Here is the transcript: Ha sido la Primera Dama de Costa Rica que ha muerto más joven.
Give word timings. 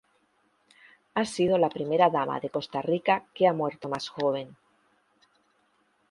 Ha 1.13 1.25
sido 1.25 1.59
la 1.59 1.69
Primera 1.69 2.09
Dama 2.09 2.39
de 2.39 2.49
Costa 2.49 2.81
Rica 2.81 3.27
que 3.35 3.47
ha 3.47 3.53
muerto 3.53 3.87
más 3.87 4.09
joven. 4.09 4.57